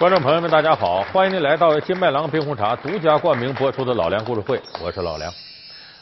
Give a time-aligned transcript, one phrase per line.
[0.00, 1.02] 观众朋友们，大家好！
[1.12, 5.30] 欢迎您来到金麦郎冰红茶独家冠名播出的《老梁故事会》，我是老梁。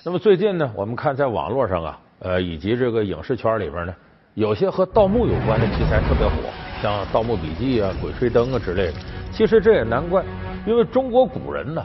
[0.05, 3.93] 那么最近呢，我们看在网络上啊，呃，以及这个影视圈里边呢，
[4.35, 6.35] 有些和盗墓有关的题材特别火，
[6.81, 8.95] 像《盗墓笔记》啊、《鬼吹灯》啊之类的。
[9.33, 10.25] 其实这也难怪，
[10.65, 11.85] 因为中国古人呢，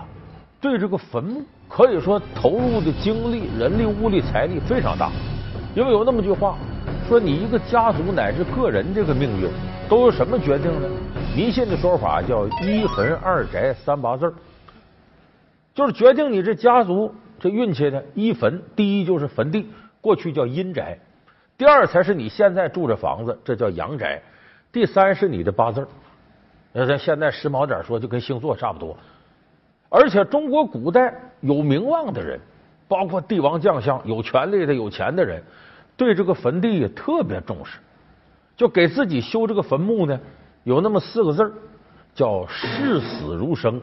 [0.61, 5.09] 对这个坟墓可以说投入的精力、人力、物力、财力非常大。
[5.73, 6.59] 因为有那么句话，
[7.07, 9.49] 说你一个家族乃至个人这个命运，
[9.89, 10.89] 都由什么决定呢？
[11.35, 14.31] 迷信的说法叫一坟二宅三八字
[15.73, 18.03] 就是决定你这家族这运气的。
[18.13, 19.67] 一坟，第一就是坟地，
[19.99, 20.97] 过去叫阴宅；
[21.57, 24.21] 第二才是你现在住着房子，这叫阳宅；
[24.71, 25.87] 第三是你的八字
[26.71, 28.95] 那咱现在时髦点说，就跟星座差不多。
[29.89, 32.39] 而且中国古代有名望的人，
[32.87, 35.41] 包括帝王将相、有权力的、有钱的人，
[35.95, 37.79] 对这个坟地也特别重视，
[38.55, 40.19] 就给自己修这个坟墓呢。
[40.63, 41.53] 有那么四个字
[42.15, 43.81] 叫视死如生，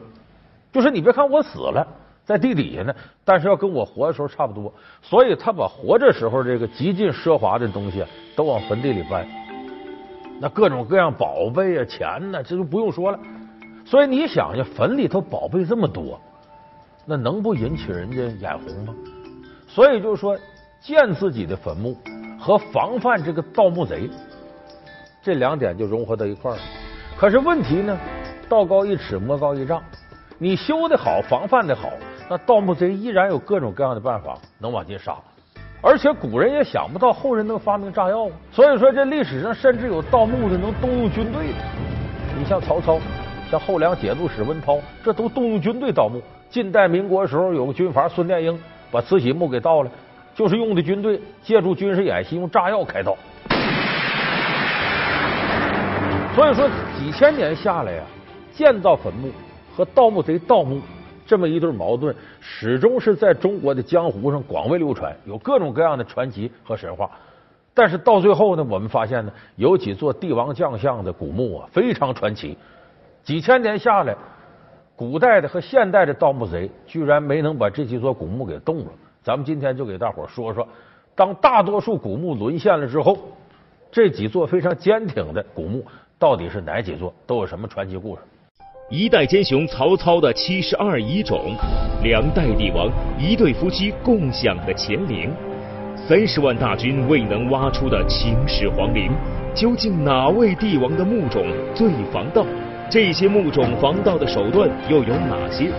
[0.71, 1.87] 就是你别看我死了
[2.25, 8.03] 在地底下呢，但是要跟我活的时候差不多，所以他把活着时候这个极尽奢华的东西
[8.35, 9.27] 都往坟地里搬，
[10.39, 13.19] 那各种各样宝贝啊、钱呢，这就不用说了。
[13.85, 16.19] 所以你想想，坟里头宝贝这么多，
[17.05, 18.95] 那能不引起人家眼红吗？
[19.67, 20.37] 所以就是说，
[20.81, 21.95] 建自己的坟墓
[22.39, 24.09] 和防范这个盗墓贼。
[25.21, 26.61] 这两点就融合到一块儿了。
[27.15, 27.95] 可是问题呢，
[28.49, 29.79] 道高一尺，魔高一丈。
[30.39, 31.91] 你修的好，防范的好，
[32.27, 35.15] 那盗墓贼依然有各种各样的办法能往进杀。
[35.83, 38.31] 而且古人也想不到后人能发明炸药啊。
[38.51, 41.57] 所以说，这历史上甚至有盗墓的能动用军队的。
[42.35, 42.99] 你像曹操，
[43.51, 46.19] 像后梁节度使温韬，这都动用军队盗墓。
[46.49, 49.91] 近代民国时候有个军阀孙殿英，把慈禧墓给盗了，
[50.33, 53.17] 就是用的军队借助军事演习，用炸药开道。
[56.33, 58.03] 所以说，几千年下来呀，
[58.53, 59.29] 建造坟墓
[59.75, 60.81] 和盗墓贼盗墓
[61.25, 67.09] 这么一对矛盾，始终是在中国的江湖上广为流传，有各种各样的传奇和神话。
[67.73, 72.57] 但是到最后呢，我们发现呢，有几座帝王将相的古墓啊，非常传奇。
[73.23, 74.15] 几千年下来，
[74.95, 78.91] 古代的和现代的盗墓贼居然没能把这几座古墓给动了。
[79.23, 80.67] 咱们今天就给大伙说说，
[81.15, 83.17] 当大多数古墓沦陷了之后，
[83.91, 85.85] 这几座非常坚挺的古墓。
[86.17, 87.13] 到底是哪几座？
[87.27, 88.21] 都有什么传奇故事？
[88.89, 91.55] 一代奸雄曹操的七十二遗种，
[92.03, 92.89] 两代帝王
[93.19, 95.31] 一对夫妻共享的乾陵，
[95.95, 99.11] 三十万大军未能挖出的秦始皇陵，
[99.55, 102.45] 究竟哪位帝王的墓种最防盗？
[102.89, 105.71] 这些墓种防盗的手段又有哪些？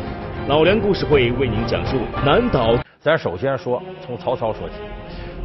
[0.49, 2.82] 老梁故事会为您讲述南岛。
[3.05, 4.75] 咱首先说从曹操说起。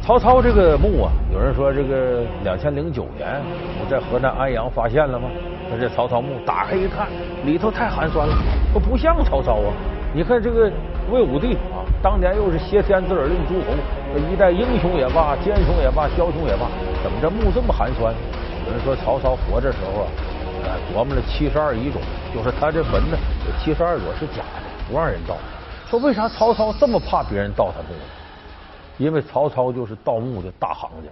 [0.00, 3.42] 曹操这个墓啊，有人说这个两千零九年
[3.80, 5.28] 我在河南安阳发现了吗？
[5.68, 7.08] 他这曹操墓打开一看，
[7.44, 8.32] 里头太寒酸了，
[8.70, 9.74] 说不像曹操啊！
[10.14, 10.70] 你看这个
[11.10, 13.74] 魏武帝啊，当年又是挟天子而令诸侯，
[14.30, 16.70] 一代英雄也罢，奸雄也罢，枭雄也罢，
[17.02, 18.14] 怎么这墓这么寒酸？
[18.66, 20.06] 有人说曹操活着时候
[20.62, 22.00] 啊，琢磨了七十二遗种，
[22.32, 25.34] 就是他这坟呢有七十二朵是假的，不让人盗。
[25.88, 27.94] 说为啥曹操这么怕别人盗他墓？
[28.98, 31.08] 因为曹操就是盗墓的大行家，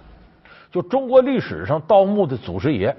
[0.71, 2.95] 就中国历史上盗墓的祖师爷，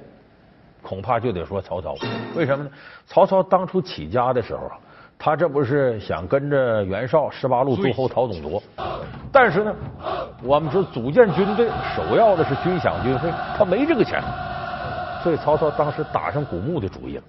[0.83, 1.95] 恐怕就得说曹操。
[2.35, 2.71] 为什么呢？
[3.07, 4.79] 曹操当初起家的时候啊，
[5.17, 8.61] 他这不是想跟着袁绍十八路诸侯讨董卓，
[9.31, 9.73] 但是呢，
[10.43, 14.21] 我们说组建军队首要的是军饷军费，他没这个钱，
[15.23, 17.23] 所以曹操当时打上古墓的主意了。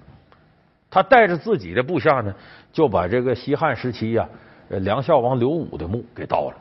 [0.89, 2.33] 他带着自己的部下呢，
[2.73, 4.27] 就把这个西汉时期呀，
[4.69, 6.55] 梁孝王刘武的墓给盗了。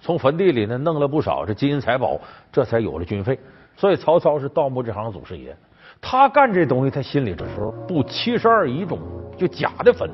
[0.00, 2.20] 从坟地里呢弄了不少这金银财宝，
[2.52, 3.38] 这才有了军费。
[3.76, 5.56] 所以曹操是盗墓这行祖师爷。
[6.00, 8.98] 他干这东西，他心里这时候布七十二遗冢，
[9.38, 10.10] 就假的坟。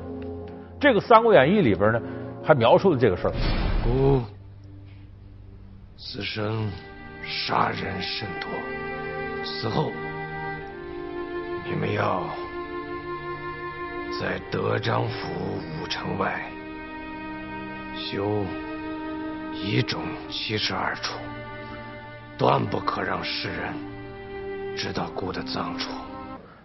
[0.79, 2.01] 这个《三国演义》里边呢，
[2.43, 3.33] 还描述了这个事儿。
[3.87, 4.21] 吾
[5.97, 6.69] 此生
[7.21, 8.49] 杀人甚多，
[9.43, 9.91] 死后
[11.65, 12.23] 你们要
[14.19, 15.27] 在德章府
[15.81, 16.39] 五城外
[17.95, 18.43] 修。
[19.51, 21.17] 遗种七十二处，
[22.37, 23.73] 断不可让世人
[24.75, 25.89] 知道孤的葬处。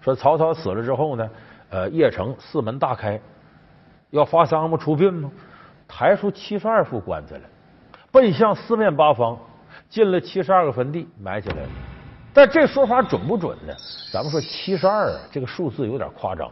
[0.01, 1.31] 说曹操死了之后呢，
[1.71, 3.21] 呃，邺城四门大开，
[4.11, 4.77] 要发丧吗？
[4.77, 5.31] 出殡吗？
[5.87, 7.43] 抬出七十二副棺材来，
[8.11, 9.39] 奔向四面八方，
[9.89, 11.69] 进了七十二个坟地，埋起来了。
[12.35, 13.73] 但这说法准不准呢？
[14.13, 16.51] 咱们说七十二啊，这个数字有点夸张。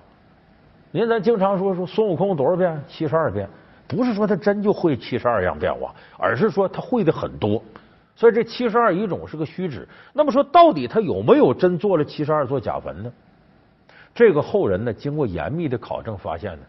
[0.96, 2.82] 您咱经常说说孙悟空多少遍？
[2.88, 3.46] 七十二变。
[3.86, 7.62] 不是说他真就会七十二样变化，而是说他会的很多，
[8.14, 9.86] 所以这七十二遗种是个虚指。
[10.14, 13.12] 那么说到底他有没有真做了七十二座假坟呢？
[14.14, 16.62] 这个后人呢，经过严密的考证发现呢，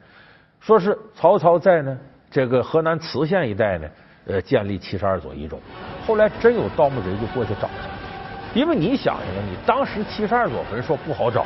[0.59, 1.97] 说是曹操在呢
[2.30, 3.88] 这个河南磁县一带呢，
[4.25, 5.57] 呃，建立七十二座遗冢。
[6.06, 11.45] 后来真有盗墓贼就过去找去，因为你想想，你当时七十二座坟说不好找，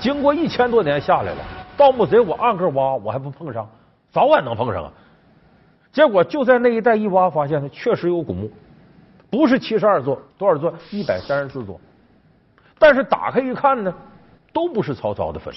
[0.00, 1.44] 经过一千多年下来了，
[1.76, 3.68] 盗墓贼我按个挖，我还不碰上，
[4.10, 4.92] 早晚能碰上啊。
[5.92, 8.50] 结果就在那一带一挖，发现呢，确实有古墓，
[9.30, 10.72] 不是七十二座，多少座？
[10.90, 11.80] 一百三十四座。
[12.78, 13.94] 但是打开一看呢，
[14.52, 15.54] 都不是曹操的坟。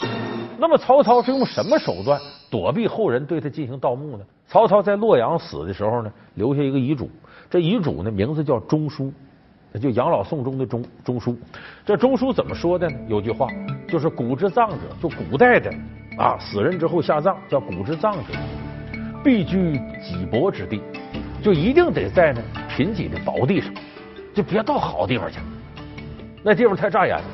[0.58, 2.20] 那么曹操是用什么手段
[2.50, 4.24] 躲避后人对他进行盗墓呢？
[4.48, 7.10] 曹操在洛阳死的时候呢，留下一个遗嘱。
[7.50, 9.12] 这遗嘱呢，名字叫中书，
[9.82, 11.38] 就养老送终的中中书。
[11.86, 12.98] 这中书怎么说的呢？
[13.08, 13.48] 有句话
[13.88, 15.72] 就是“古之葬者”，就古代的
[16.18, 18.34] 啊，死人之后下葬叫“古之葬者”。
[19.24, 19.74] 必居
[20.04, 20.80] 己薄之地，
[21.42, 23.74] 就一定得在呢贫瘠的薄地上，
[24.36, 25.40] 就别到好地方去。
[26.44, 27.26] 那地方太扎眼了，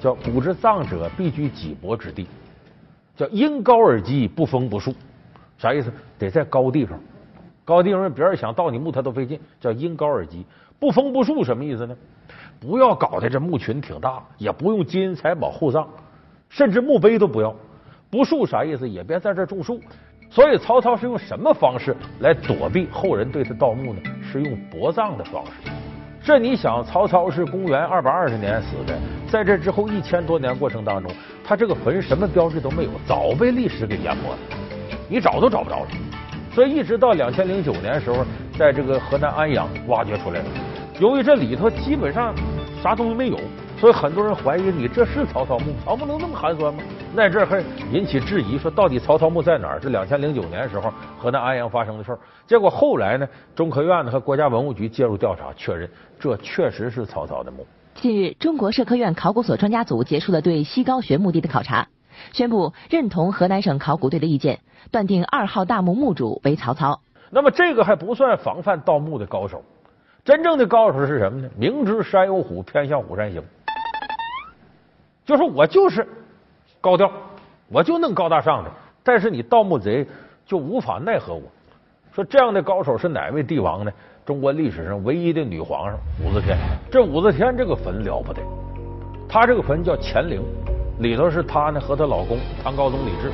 [0.00, 2.28] 叫古之葬者必居己薄之地，
[3.16, 4.94] 叫因高而积，不封不树。
[5.58, 5.92] 啥意思？
[6.18, 6.98] 得在高地方，
[7.64, 9.38] 高地方别人想盗你墓他都费劲。
[9.60, 10.46] 叫因高而积，
[10.78, 11.96] 不封不树什么意思呢？
[12.60, 15.88] 不要搞的这墓群挺大，也不用金银财宝厚葬，
[16.48, 17.52] 甚至墓碑都不要。
[18.10, 18.88] 不树啥意思？
[18.88, 19.80] 也别在这儿种树。
[20.28, 24.00] 所以曹操是用什么方式来躲避后人对他盗墓呢？
[24.22, 25.52] 是用薄葬的方式。
[26.22, 28.96] 这你想，曹操是公元二百二十年死的，
[29.28, 31.10] 在这之后一千多年过程当中，
[31.44, 34.38] 他这个坟什么标志都没有，早被历史给淹没了，
[35.08, 35.88] 你找都找不着了。
[36.52, 38.24] 所以一直到两千零九年的时候，
[38.58, 40.46] 在这个河南安阳挖掘出来了。
[41.00, 42.34] 由于这里头基本上
[42.82, 43.38] 啥东西没有。
[43.80, 46.82] 所以很多人怀疑你这是曹操墓，曹墓能那么寒酸吗？
[47.14, 49.80] 那阵还引起质疑，说到底曹操墓在哪儿？
[49.80, 52.18] 是两千零九年时候河南安阳发生的事儿。
[52.46, 55.88] 结果后来呢，中科院呢和国家文物局介入调查，确认
[56.18, 57.66] 这确实是曹操的墓。
[57.94, 61.88] 近日，中国社科院考古所专家组结束了对西高穴墓地的考察，
[62.34, 64.60] 宣布认同河南省考古队的意见，
[64.90, 67.00] 断定二号大墓墓主为曹操。
[67.30, 69.62] 那么这个还不算防范盗墓的高手，
[70.22, 71.48] 真正的高手是什么呢？
[71.56, 73.42] 明知山有虎，偏向虎山行。
[75.30, 76.04] 就说我就是
[76.80, 77.08] 高调，
[77.68, 78.70] 我就弄高大上的，
[79.04, 80.04] 但是你盗墓贼
[80.44, 81.42] 就无法奈何我。
[82.12, 83.92] 说这样的高手是哪位帝王呢？
[84.26, 86.58] 中国历史上唯一的女皇上武则天。
[86.90, 88.42] 这武则天这个坟了不得，
[89.28, 90.42] 她这个坟叫乾陵，
[90.98, 93.30] 里头是她呢和她老公唐高宗李治。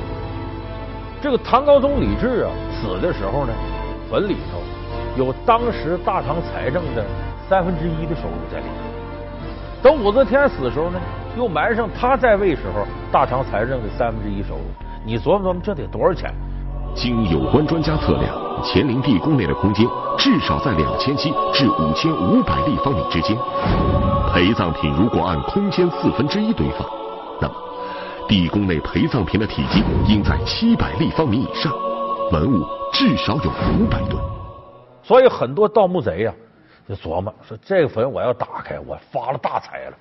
[1.19, 3.53] 这个唐高宗李治啊死的时候呢，
[4.07, 4.61] 坟里头
[5.17, 7.03] 有当时大唐财政的
[7.49, 9.81] 三分之一的收入在里头。
[9.81, 10.99] 等武则天死的时候呢？
[11.37, 14.63] 又埋上他在位时候大唐财政的三分之一收入，
[15.05, 16.33] 你琢磨琢磨，这得多少钱？
[16.95, 19.87] 经有关专家测量，乾陵地宫内的空间
[20.17, 23.37] 至少在两千七至五千五百立方米之间。
[24.33, 26.89] 陪葬品如果按空间四分之一堆放，
[27.39, 27.53] 那么
[28.27, 31.71] 地宫内陪葬品的体积应在七百立方米以上，
[32.31, 34.19] 文物至少有五百吨。
[35.03, 36.33] 所以很多盗墓贼呀，
[36.89, 39.97] 就琢磨说：这个坟我要打开，我发了大财了。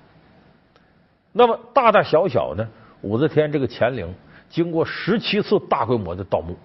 [1.38, 2.66] 那么大大小小呢，
[3.02, 4.08] 武则天这个乾陵
[4.48, 6.56] 经过十七次大规模的盗墓，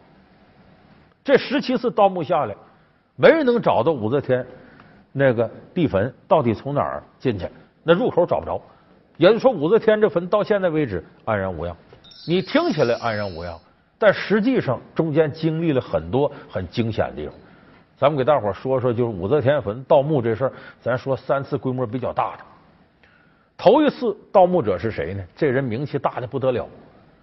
[1.26, 2.56] 这十七次盗墓下来，
[3.18, 4.48] 没人能找到武则天
[5.12, 7.46] 那个地坟到底从哪儿进去，
[7.84, 8.62] 那入口找不着。
[9.18, 11.76] 也就是说，武则天这坟到现在为止安然无恙。
[12.26, 13.60] 你听起来安然无恙，
[14.00, 17.36] 但实际上中间经历了很多很惊险的地方。
[17.98, 22.44] 咱们给大伙说说，就是武则天坟盗墓这事儿，咱说三次规模比较大的。
[23.64, 25.24] 头一次盗墓者是谁呢？
[25.36, 26.68] 这人名气大的不得了。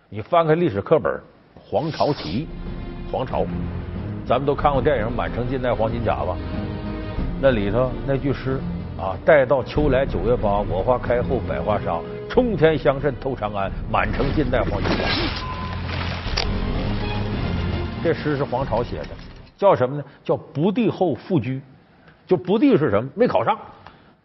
[0.09, 1.21] 你翻开历史课本，
[1.61, 2.47] 黄巢起义，
[3.11, 3.45] 黄巢，
[4.25, 6.37] 咱们都看过电影《满城尽带黄金甲》吧？
[7.42, 8.61] 那里头那句诗
[8.97, 15.04] 啊，“待到秋来九月八，我花开后百花杀，冲天香阵透长安，满城尽带黄金甲。”
[18.00, 19.09] 这诗是黄巢写的，
[19.57, 20.04] 叫什么呢？
[20.23, 21.61] 叫不第后复居。
[22.28, 23.11] 就不第是什么？
[23.16, 23.59] 没考上。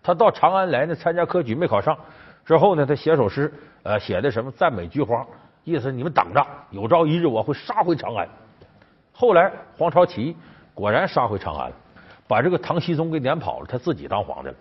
[0.04, 1.98] 他到长安来呢，参加科举没考上，
[2.46, 3.52] 之后呢，他写首诗，
[3.84, 5.26] 呃，写的什么赞美菊花，
[5.64, 8.28] 意思你们等着，有朝一日我会杀回长安。
[9.14, 10.36] 后来黄巢起义，
[10.74, 11.76] 果然杀回长安了，
[12.28, 14.56] 把这个唐僖宗给撵跑了，他自己当皇帝了。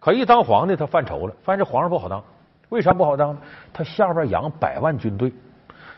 [0.00, 2.22] 可一当皇帝，他犯愁了，发现这皇上不好当。
[2.70, 3.40] 为啥不好当呢？
[3.72, 5.32] 他下边养百万军队，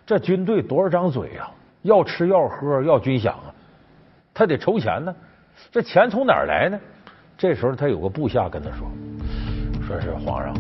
[0.05, 1.49] 这军队多少张嘴呀？
[1.83, 3.55] 要吃要喝要军饷啊，
[4.35, 5.15] 他得筹钱呢。
[5.71, 6.79] 这钱从哪儿来呢？
[7.39, 8.91] 这时候他有个部下跟他说
[9.87, 10.55] ：“说是皇上，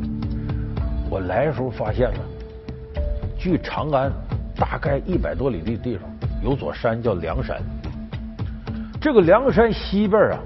[1.08, 2.18] 我来的时候发现了，
[3.38, 4.12] 距长安
[4.54, 6.06] 大概一百多里地地方
[6.44, 7.62] 有座山叫梁山。
[9.00, 10.38] 这个梁山西边啊，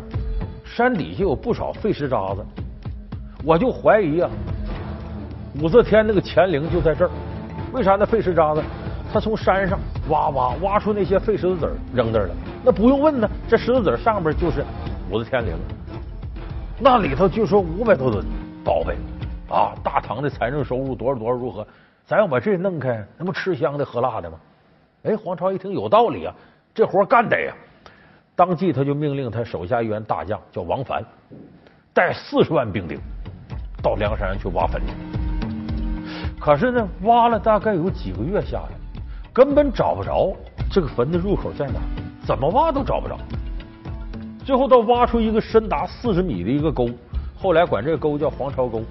[0.64, 2.46] 山底下有不少废石渣子，
[3.44, 4.30] 我就怀疑啊，
[5.60, 7.10] 武则天那个乾陵就在这儿。
[7.72, 8.62] 为啥那废石渣子？
[9.12, 9.76] 他从山上
[10.08, 12.34] 挖挖挖出那些废石子扔那儿了，
[12.64, 14.64] 那不用问呢，这石子子上边就是
[15.10, 15.56] 武则天陵，
[16.82, 18.24] 那里头据说五百多吨
[18.64, 18.96] 宝贝
[19.54, 21.66] 啊，大唐的财政收入多少多少如何？
[22.06, 24.38] 咱要把这弄开，那不吃香的喝辣的吗？
[25.02, 26.34] 哎，黄巢一听有道理啊，
[26.74, 27.54] 这活干得呀！
[28.34, 31.04] 当即他就命令他手下一员大将叫王凡，
[31.92, 32.98] 带四十万兵丁
[33.82, 34.94] 到梁山去挖坟去。
[36.40, 38.68] 可是呢，挖了大概有几个月下来。
[39.34, 40.34] 根本找不着
[40.70, 41.74] 这个坟的入口在哪，
[42.24, 43.18] 怎么挖都找不着。
[44.44, 46.88] 最后，到挖出一个深达四十米的一个沟，
[47.38, 48.82] 后来管这个沟叫黄巢沟。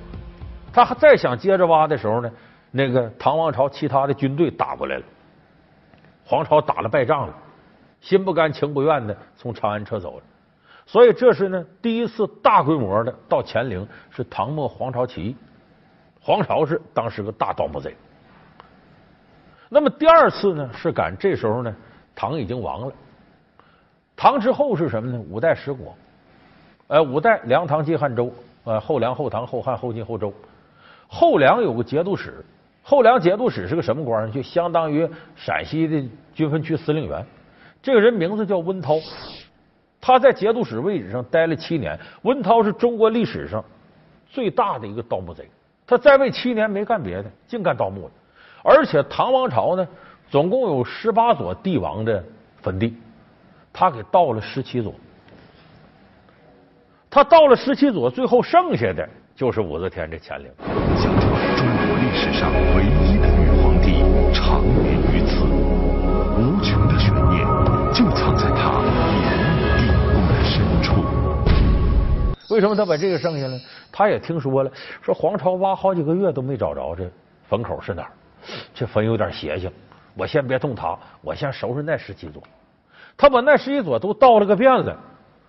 [0.71, 2.31] 他还再想接着挖的时候呢，
[2.71, 5.03] 那个唐王朝其他的军队打过来了，
[6.23, 7.33] 黄巢打了败仗了，
[7.99, 10.23] 心不甘情不愿的从长安撤走了。
[10.85, 15.35] 所以，这是呢第一次大规模的到乾陵，是唐末黄巢起义。
[16.21, 17.95] 黄巢是当时个大盗墓贼。
[19.67, 21.75] 那么第二次呢，是赶这时候呢，
[22.15, 22.93] 唐已经亡了。
[24.19, 25.17] 唐之后是什么呢？
[25.29, 25.95] 五代十国，
[26.87, 28.29] 呃，五代梁、唐、晋、汉、周，
[28.65, 30.33] 呃，后梁、后唐、后汉、后晋、后周。
[31.07, 32.43] 后梁有个节度使，
[32.83, 34.33] 后梁节度使是个什么官呢？
[34.33, 37.25] 就相当于陕西的军分区司令员。
[37.81, 39.01] 这个人名字叫温韬，
[40.01, 41.97] 他在节度使位置上待了七年。
[42.23, 43.63] 温韬是中国历史上
[44.27, 45.49] 最大的一个盗墓贼，
[45.87, 48.11] 他在位七年没干别的，净干盗墓了。
[48.65, 49.87] 而且唐王朝呢，
[50.29, 52.21] 总共有十八座帝王的
[52.61, 52.97] 坟地，
[53.79, 54.93] 他给盗了十七座。
[57.09, 60.51] 他盗了十七座，最后剩下的就是武则天这乾陵。
[60.97, 67.39] 相传中国历史上唯一的女皇帝长眠于此，无穷的悬念
[67.93, 68.83] 就藏在她
[69.15, 71.01] 隐秘地宫的深处。
[72.53, 73.57] 为什么他把这个剩下了？
[73.93, 74.69] 他也听说了，
[75.01, 77.09] 说皇朝挖好几个月都没找着这
[77.47, 78.11] 坟口是哪儿。
[78.73, 79.71] 这坟有点邪性，
[80.15, 82.43] 我先别动它，我先收拾那十七座。
[83.21, 84.97] 他把那十七座都倒了个遍了，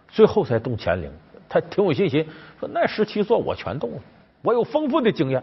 [0.08, 1.08] 最后才动乾陵。
[1.48, 2.26] 他挺有信心，
[2.58, 3.98] 说那十七座我全动了，
[4.42, 5.40] 我有丰富的经验，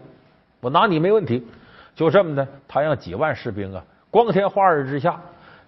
[0.60, 1.42] 我拿你没问题。
[1.96, 5.18] 就这么的，他让几万士兵啊，光天化日之下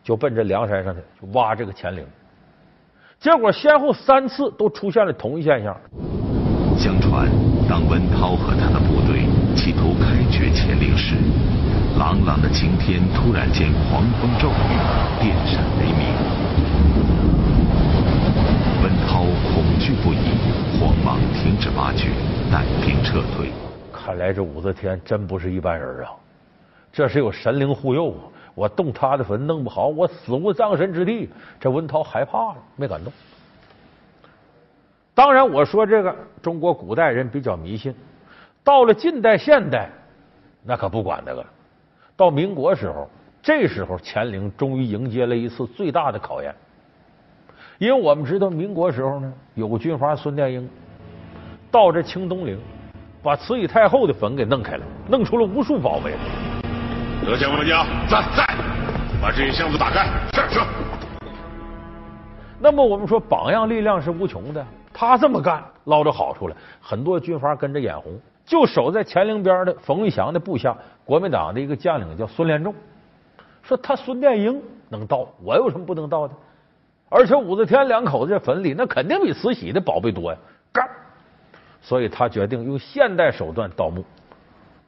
[0.04, 1.00] 就奔着梁山上去
[1.32, 2.04] 挖这个乾陵。
[3.18, 5.74] 结果先后三次都出现了同一现象。
[6.76, 7.26] 相传，
[7.68, 9.24] 当文涛和他的部队
[9.56, 11.16] 企图开掘乾陵时，
[11.98, 14.72] 朗朗的晴天突然间狂风骤雨，
[15.20, 16.04] 电闪雷鸣。
[18.82, 19.20] 文涛
[19.52, 20.32] 恐惧不已，
[20.80, 22.08] 慌忙停止挖掘，
[22.50, 23.50] 带兵撤退。
[24.10, 26.10] 看来这武则天真不是一般人啊！
[26.90, 28.26] 这是有神灵护佑啊！
[28.56, 31.30] 我动他的坟弄不好，我死无葬身之地。
[31.60, 33.12] 这文涛害怕了，没敢动。
[35.14, 36.12] 当然，我说这个
[36.42, 37.94] 中国古代人比较迷信，
[38.64, 39.88] 到了近代现代，
[40.64, 41.46] 那可不管那个。
[42.16, 43.08] 到民国时候，
[43.40, 46.52] 这时候乾陵终于迎接了一次最大的考验，
[47.78, 50.68] 因为我们知道民国时候呢，有个军阀孙殿英
[51.70, 52.58] 到这清东陵，
[53.22, 56.14] 把慈禧太后的坟给弄开了，弄出了无数宝贝。
[57.24, 58.46] 德前文家在在，
[59.20, 60.06] 把这些箱子打开。
[60.32, 60.60] 是是。
[62.58, 68.18] 那么我们说榜样力量是无穷的，他这么干捞着好处了，很多军阀跟着眼红。
[68.46, 70.74] 就守在乾陵边的冯玉祥的部下，
[71.04, 72.74] 国民党的一个将领叫孙连仲，
[73.62, 76.34] 说他孙殿英能盗，我有什么不能盗的？
[77.10, 80.38] 而且武则天两口子这坟里，那肯定比慈禧的宝贝多呀！
[80.72, 80.88] 干！
[81.80, 84.04] 所以他决定用现代手段盗墓，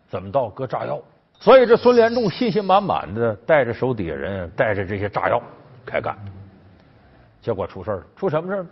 [0.09, 0.49] 怎么盗？
[0.49, 1.01] 搁炸药。
[1.41, 5.43] 所以这孙连仲信心满满的带着手底下人，带着这些炸药
[5.85, 6.17] 开干。
[7.41, 8.65] 结果出事了，出什么事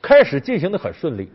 [0.00, 1.30] 开始进行的很顺利。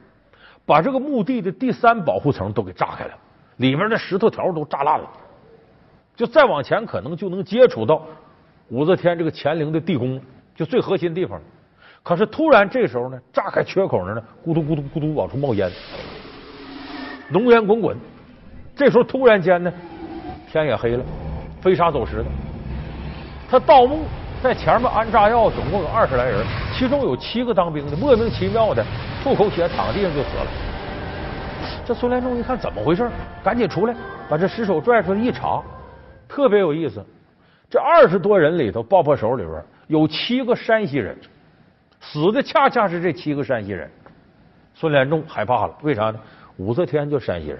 [0.65, 3.13] 把这个墓地的第三保护层都给炸开了，
[3.57, 5.09] 里面的石头条都炸烂了。
[6.15, 8.05] 就再往前，可能就能接触到
[8.69, 10.21] 武则天这个乾陵的地宫，
[10.55, 11.41] 就最核心地方。
[12.03, 15.69] 可是突然这时候呢，炸开缺口那呢，咕嘟咕嘟咕嘟往出冒烟，
[17.29, 17.95] 浓烟滚滚。
[18.75, 19.71] 这时候突然间呢，
[20.51, 21.03] 天也黑了，
[21.61, 22.25] 飞沙走石的。
[23.49, 23.99] 他盗墓
[24.41, 26.43] 在前面安炸药，总共有二十来人，
[26.73, 28.83] 其中有七个当兵的，莫名其妙的。
[29.23, 30.47] 吐口血，躺地上就死了。
[31.85, 33.07] 这孙连仲一看怎么回事，
[33.43, 33.93] 赶紧出来，
[34.27, 35.61] 把这尸首拽出来一查，
[36.27, 37.05] 特别有意思。
[37.69, 41.15] 这二十多人里头，爆破手里边有七个山西人，
[42.01, 43.89] 死的恰恰是这七个山西人。
[44.73, 46.19] 孙连仲害怕了，为啥呢？
[46.57, 47.59] 武则天就山西人，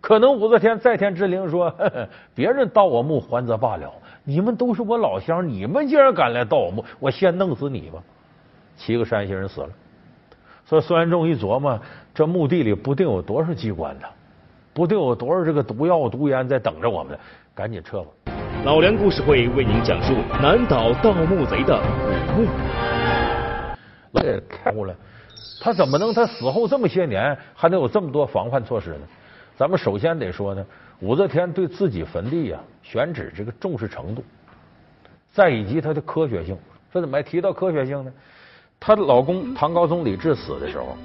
[0.00, 1.74] 可能武则天在天之灵说
[2.34, 8.02] ：“别人盗我墓还则罢了，你们都是我老乡，你们竟然敢来盗我墓，我先弄死你吧！”
[8.76, 9.68] 七个山西人死了。
[10.64, 11.80] 所以孙连仲一琢磨，
[12.14, 14.06] 这墓地里不定有多少机关呢？
[14.72, 17.18] 不定有多少这个毒药、毒烟在等着我们呢？
[17.54, 18.08] 赶紧撤吧。
[18.64, 21.82] 老梁故事会为您讲述南岛盗墓贼的
[22.36, 22.48] 古墓。
[24.12, 24.94] 我也看过了，
[25.60, 29.00] 他怎么能他死后这么些年还能有这么多防范措施呢？
[29.56, 30.64] 咱们首先得说呢，
[31.00, 34.24] 武则天对自己坟地呀选址这个重视程度，
[35.32, 36.56] 再以及它的科学性。
[36.92, 38.12] 这怎么还提到科学性呢？
[38.78, 40.96] 她老公唐高宗李治死的时候，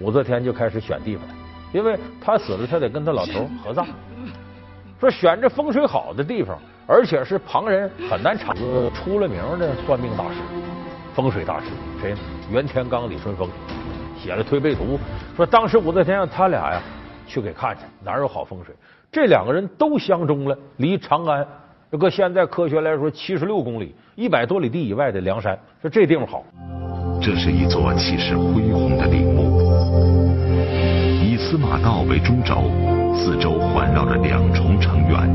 [0.00, 1.24] 武则天就开始选地方，
[1.72, 3.86] 因为他死了，他得跟他老头合葬。
[5.00, 8.52] 说选这风水好的地方，而且是旁人很难查。
[8.94, 10.40] 出了名的算命大师、
[11.14, 11.66] 风水大师，
[12.00, 12.18] 谁呢？
[12.50, 13.48] 袁天罡、李淳风
[14.16, 14.98] 写了《推背图》，
[15.36, 16.80] 说当时武则天让他俩呀
[17.26, 18.74] 去给看去，哪有好风水。
[19.10, 21.46] 这两个人都相中了离长安，
[21.98, 26.44] 搁现在科学来说七十六公里、一百多里地以外的梁山，说这地方好。
[27.22, 29.60] 这是一座气势恢宏的陵墓，
[31.22, 32.70] 以司马道为中轴，
[33.16, 35.30] 四周环绕着两重城垣。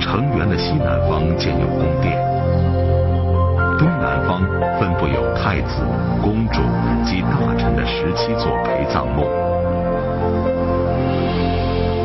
[0.00, 2.16] 城垣的西南方建有宫殿，
[3.78, 4.40] 东南方
[4.78, 5.82] 分布有太子、
[6.22, 6.60] 公主
[7.04, 9.24] 及大臣的十七座陪葬墓。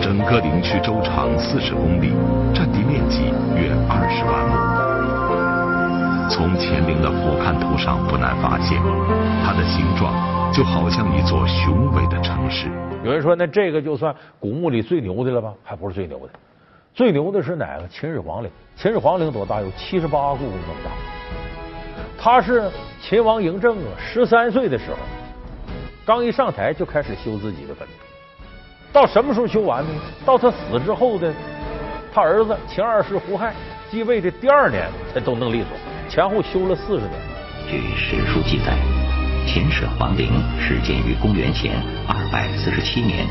[0.02, 2.14] 整个陵区周长四十公里，
[2.54, 4.58] 占地面积约二十万亩。
[6.30, 8.80] 从乾陵的俯瞰图上不难发现，
[9.44, 10.14] 它的形状
[10.54, 12.68] 就好像一座雄伟的城市。
[13.04, 15.54] 有人说，那这个就算古墓里最牛的了吧？
[15.64, 16.30] 还不是最牛的，
[16.94, 17.88] 最牛的是哪个？
[17.88, 18.52] 秦始皇陵。
[18.76, 19.62] 秦始皇陵多大？
[19.62, 20.92] 有七十八故宫那么大。
[22.22, 22.70] 他是
[23.02, 24.98] 秦王嬴政啊，十三岁的时候，
[26.06, 27.88] 刚一上台就开始修自己的坟。
[28.92, 29.90] 到什么时候修完呢？
[30.26, 31.34] 到他死之后的
[32.14, 33.54] 他儿子秦二世胡亥
[33.90, 35.70] 继位的第二年才都弄利索。
[36.10, 37.14] 前后修了四十年。
[37.70, 38.76] 据史书记载，
[39.46, 41.72] 秦始皇陵始建于公元前
[42.08, 43.28] 二百四十七年，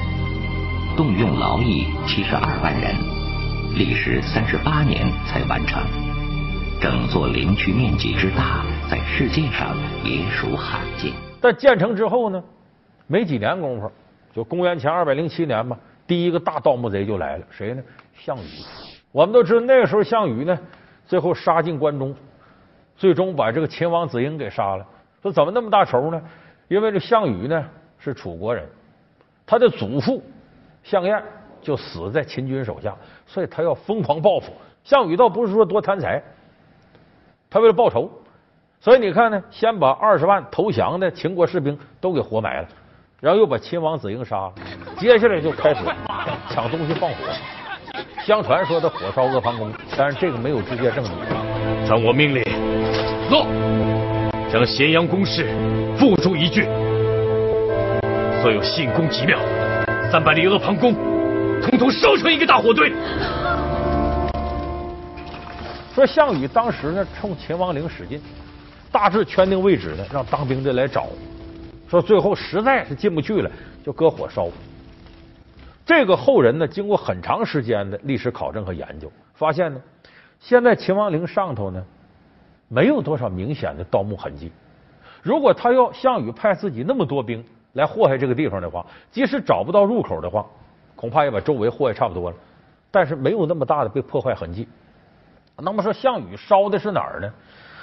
[0.97, 2.95] 动用劳役七十二万人，
[3.79, 5.81] 历时三十八年才完成。
[6.81, 11.13] 整座陵区面积之大，在世界上也属罕见。
[11.41, 12.43] 但建成之后呢，
[13.07, 13.89] 没几年功夫，
[14.35, 17.81] 就公元前二百零七年吧，第一个大盗墓贼就来了，谁呢？
[18.17, 18.49] 项羽。
[19.13, 20.59] 我们都知道那个时候项羽呢，
[21.07, 22.13] 最后杀进关中。
[22.97, 24.85] 最终把这个秦王子婴给杀了。
[25.23, 26.21] 说怎么那么大仇呢？
[26.67, 27.65] 因为这项羽呢
[28.01, 28.67] 是楚国人，
[29.47, 30.21] 他的祖父
[30.83, 31.23] 项燕
[31.69, 34.51] 就死在秦军手下，所以他要疯狂报复。
[34.85, 36.23] 项羽倒不是说多贪财，
[37.51, 38.11] 他为了报仇，
[38.81, 42.69] 所以你看呢，先把二十万投降的秦国士兵都给活埋了，
[43.21, 44.55] 然后又把秦王子婴杀了，
[44.97, 45.85] 接下来就开始
[46.49, 47.17] 抢东西放火。
[48.25, 51.11] 相传说他火烧阿房宫，但是这个没有直接证据。
[51.87, 52.43] 传我命令。
[53.31, 53.45] 诺，
[54.51, 55.47] 将咸阳宫室
[55.99, 56.65] 付诸一炬，
[58.41, 59.39] 所有信宫及庙
[60.11, 60.95] 三百里阿房宫，
[61.79, 62.93] 都烧成一个大火堆。
[65.95, 68.21] 说项羽当时呢，冲秦王陵使劲，
[68.91, 71.07] 大致圈定位置呢，让当兵的来找。
[71.89, 73.51] 说最后实在是进不去了，
[73.85, 74.49] 就搁火烧。
[75.87, 79.81] 这个后人呢，经过很长时间的历史考证和研究，发现呢，
[80.39, 81.83] 现在秦王陵上头呢。
[82.71, 84.53] 没有多少明显的盗墓痕迹。
[85.23, 90.45] 如果他要项羽派自己那么多兵来祸害这个地方的话，即使找不到入口的话，
[90.99, 92.37] 恐怕也把周围祸害差不多了。
[92.91, 94.67] 但是没有那么大的被破坏痕迹。
[95.57, 97.33] 那么说，项羽烧的是哪儿呢？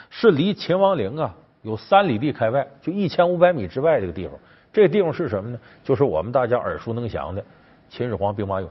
[0.09, 4.37] 是离秦王陵啊有三里地开外，就一千五百米之外这个地方。
[4.73, 5.57] 这个地方是什么呢？
[5.81, 7.41] 就是我们大家耳熟能详的
[7.89, 8.67] 秦始皇兵马俑。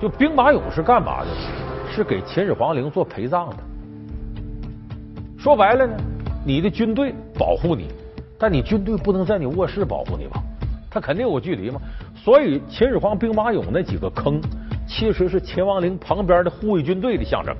[0.00, 1.28] 就兵马俑是干嘛的？
[1.92, 3.56] 是给秦始皇陵做陪葬的。
[5.38, 5.96] 说白了呢，
[6.44, 7.88] 你的军队保护你，
[8.38, 10.42] 但你军队不能在你卧室保护你吧？
[10.92, 11.80] 他肯定有距离嘛。
[12.14, 14.40] 所以秦始皇兵马俑那几个坑，
[14.86, 17.56] 其实是秦王陵旁边的护卫军队的象征。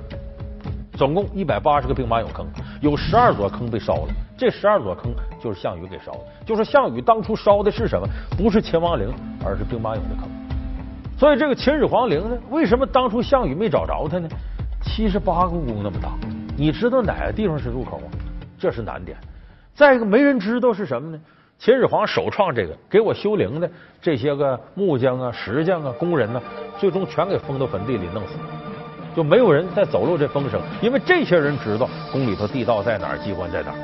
[0.95, 2.45] 总共一百八十个兵马俑坑，
[2.79, 4.13] 有十二座坑被烧了。
[4.37, 6.19] 这十二座坑就是项羽给烧的。
[6.45, 8.07] 就是项羽当初烧的是什么？
[8.37, 9.11] 不是秦王陵，
[9.43, 10.29] 而是兵马俑的坑。
[11.17, 14.29] 所以这个秦始皇陵呢，为什么当初项羽没找着他呢？
[14.83, 16.11] 七十八个故宫那么大。
[16.55, 18.05] 你知道哪个地方是入口吗？
[18.59, 19.17] 这是难点。
[19.73, 21.19] 再一个，没人知道是什么呢？
[21.63, 23.71] 秦始皇首创这个，给我修陵的
[24.01, 26.41] 这些个木匠啊、石匠啊、工人呢，
[26.77, 28.33] 最终全给封到坟地里弄死，
[29.15, 30.59] 就没有人再走漏这风声。
[30.81, 33.77] 因为这些人知道宫里头地道在哪儿，机关在哪儿，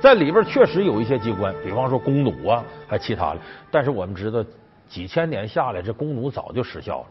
[0.00, 3.38] 在里边确实有一些机关，比方说弓弩啊，还其他的。
[3.70, 4.44] 但是我们知道，
[4.88, 7.06] 几千年下来，这弓弩早就失效了。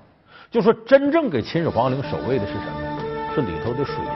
[0.51, 2.99] 就说真正给秦始皇陵守卫的是什么？
[3.33, 4.11] 是里头的水银。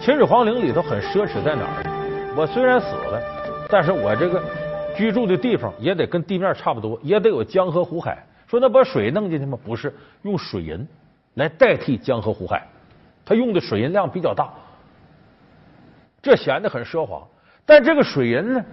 [0.00, 1.82] 秦始皇陵里头很奢侈，在哪儿？
[2.36, 3.39] 我虽然死了，
[3.70, 4.42] 但是我这个
[4.96, 8.18] 居住的地方也得跟地面差不多，也得有江河湖海。
[8.46, 9.56] 说那把水弄进去吗？
[9.64, 10.86] 不是，用水银
[11.34, 12.66] 来代替江河湖海，
[13.24, 14.50] 他用的水银量比较大，
[16.20, 17.22] 这显得很奢华。
[17.64, 18.64] 但这个水银呢，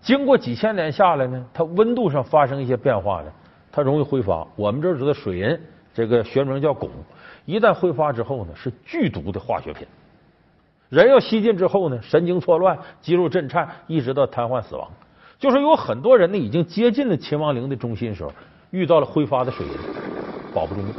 [0.00, 3.32] 经过几千年下来呢，它温度上发生一些变化呢，
[3.70, 4.44] 它容易挥发。
[4.56, 5.60] 我们这知道水银
[5.94, 6.88] 这个学名叫汞，
[7.44, 9.86] 一旦挥发之后呢，是剧毒的化学品。
[10.88, 14.88] 人要吸进之后呢，神经错乱、肌肉震颤，一直到瘫痪死亡。
[15.38, 18.32] 就是有很多人呢，已经接近了秦王陵的中心时候，
[18.70, 19.72] 遇到了挥发的水银，
[20.54, 20.94] 保不住命。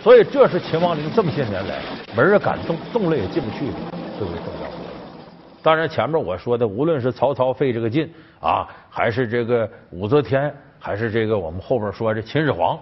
[0.00, 1.80] 所以这是秦王陵这么些年来
[2.16, 3.72] 没人敢动，动了也进不去的
[4.16, 4.70] 最为重要。
[5.62, 8.08] 当然，前面我说的，无论是曹操费这个劲
[8.40, 12.78] 啊，还是这个武则天，还是这个我们后边说这秦始皇，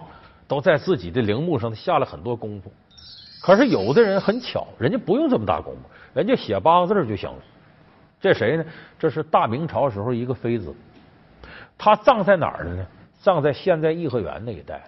[0.47, 2.71] 都在自己的陵墓上下了很多功夫。
[3.45, 5.79] 可是有的人很巧，人家不用这么大功夫，
[6.15, 7.37] 人家写八个字就行了。
[8.19, 8.65] 这谁呢？
[8.97, 10.73] 这是大明朝时候一个妃子，
[11.77, 12.83] 她葬在哪儿了呢？
[13.19, 14.81] 葬在现在颐和园那一带。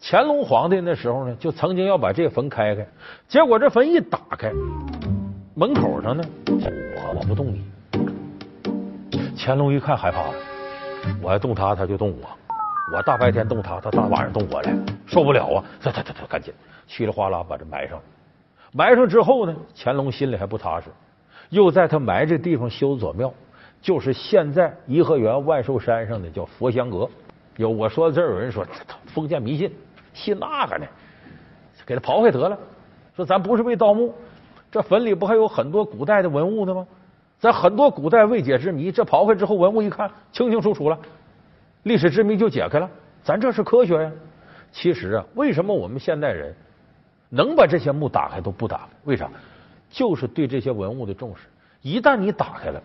[0.00, 2.86] 乾隆皇帝那时候呢，就曾经要把这坟开开，
[3.28, 4.50] 结果这坟一打开，
[5.54, 7.62] 门口上呢，我我不动你。
[9.36, 10.34] 乾隆一看害怕了，
[11.20, 12.26] 我要动他，他就动我；
[12.92, 14.74] 我大白天动他，他大晚上动我来，
[15.06, 15.64] 受不了啊！
[15.80, 16.52] 他他他他，赶紧
[16.88, 18.00] 稀里哗啦把这埋上。
[18.72, 20.86] 埋上之后呢，乾隆心里还不踏实。
[21.50, 23.32] 又在他埋这地方修座庙，
[23.80, 27.08] 就是现在颐和园万寿山上的叫佛香阁。
[27.56, 28.66] 有我说这儿有人说
[29.06, 29.72] 封建迷信，
[30.12, 30.86] 信那个呢？
[31.86, 32.58] 给他刨开得了。
[33.14, 34.12] 说咱不是为盗墓，
[34.70, 36.84] 这坟里不还有很多古代的文物呢吗？
[37.38, 40.98] 咱很多古代未解之谜，这刨开之后文物一看清清楚楚了，
[41.82, 42.88] 历史之谜就解开了。
[43.22, 44.12] 咱这是科学呀。
[44.72, 46.54] 其实啊，为什么我们现代人
[47.28, 48.84] 能把这些墓打开都不打开？
[49.04, 49.28] 为啥？
[49.90, 51.48] 就是对这些文物的重视，
[51.82, 52.80] 一旦你打开了，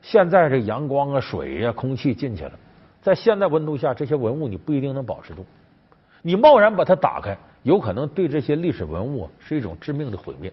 [0.00, 2.52] 现在这阳光啊、水呀、空气进去了，
[3.00, 5.46] 在现在温度下，这些文物你不一定能保持住。
[6.20, 10.52] 你贸然把它打开，有可能对这些历史文物是一种致命的毁灭。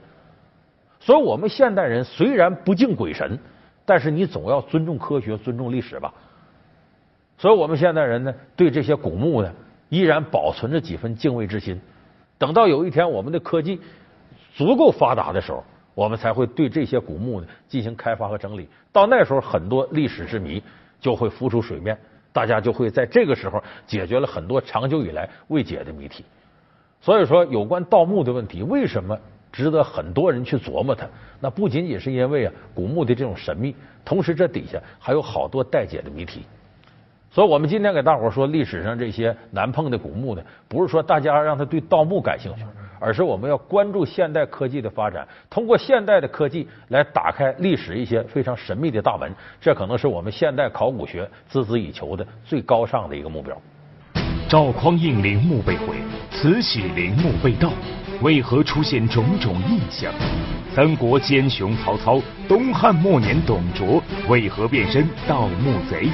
[0.99, 3.39] 所以，我们现代人虽然不敬鬼神，
[3.85, 6.13] 但是你总要尊重科学、尊重历史吧。
[7.39, 9.51] 所以我们现代人呢，对这些古墓呢，
[9.87, 11.79] 依然保存着几分敬畏之心。
[12.37, 13.79] 等到有一天，我们的科技。
[14.55, 15.63] 足够发达的时候，
[15.95, 18.67] 我们才会对这些古墓呢进行开发和整理。
[18.91, 20.61] 到那时候，很多历史之谜
[20.99, 21.97] 就会浮出水面，
[22.33, 26.25] 大家就会在这个时候解决了很多长久以来未解的谜题。
[26.99, 29.17] 所以说，有关盗墓的问题，为什么
[29.49, 31.07] 值得很多人去琢磨它？
[31.39, 33.73] 那不仅仅是因为啊古墓的这种神秘，
[34.03, 36.41] 同时这底下还有好多待解的谜题。
[37.31, 42.63] 所以我们今天给大伙说历史上这些难碰的古墓呢，不是说大家让他对盗墓感兴趣。
[43.01, 53.55] 而是我们要关注现代科技的发展，通过现代的科技来打开历史一些非常神秘的大门，这可能是我们现代考古学孜孜以求的最高尚的一个目标。
[54.49, 55.95] 赵匡胤陵墓被毁，
[56.29, 57.71] 慈禧陵墓被盗，
[58.21, 60.11] 为何出现种种异象？
[60.75, 66.09] 三国奸雄曹操，东汉末年董卓为何变身盗墓贼？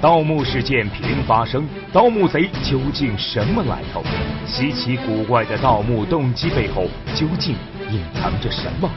[0.00, 4.02] 盗墓事件频发生，盗墓贼究竟什么来头？
[4.46, 7.56] 稀奇古怪的盗墓动机背后究竟
[7.90, 8.88] 隐藏着什么？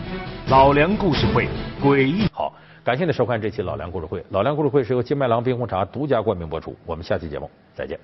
[0.49, 1.47] 老梁故事会
[1.81, 2.27] 诡异。
[2.33, 4.23] 好，感谢您收看这期老梁故事会。
[4.29, 6.75] 老梁故事会是由金麦郎冰红茶独家冠名播出。
[6.85, 7.97] 我们下期节目再见。